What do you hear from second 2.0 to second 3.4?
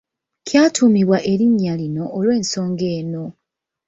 olw’ensonga eno.